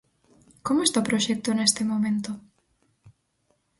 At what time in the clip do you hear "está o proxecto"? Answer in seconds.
0.83-1.49